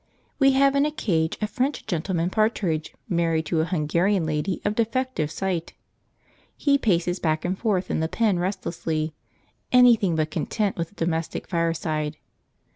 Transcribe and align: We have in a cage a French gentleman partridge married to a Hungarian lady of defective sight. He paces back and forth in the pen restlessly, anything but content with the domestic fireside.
We 0.39 0.53
have 0.53 0.75
in 0.75 0.83
a 0.83 0.89
cage 0.89 1.37
a 1.43 1.45
French 1.47 1.85
gentleman 1.85 2.31
partridge 2.31 2.95
married 3.07 3.45
to 3.45 3.59
a 3.61 3.65
Hungarian 3.65 4.25
lady 4.25 4.59
of 4.65 4.73
defective 4.73 5.29
sight. 5.29 5.73
He 6.57 6.79
paces 6.79 7.19
back 7.19 7.45
and 7.45 7.55
forth 7.55 7.91
in 7.91 7.99
the 7.99 8.07
pen 8.09 8.39
restlessly, 8.39 9.13
anything 9.71 10.15
but 10.15 10.31
content 10.31 10.75
with 10.75 10.89
the 10.89 10.95
domestic 10.95 11.45
fireside. 11.47 12.17